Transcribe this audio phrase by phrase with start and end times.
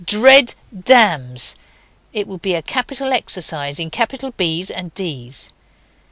[0.03, 1.55] Dread Dams."
[2.11, 5.53] It will be a capital exercise in capital B's and D's.